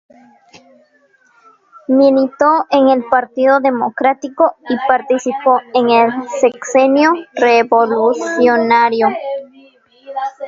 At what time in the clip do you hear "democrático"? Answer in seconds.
3.59-4.55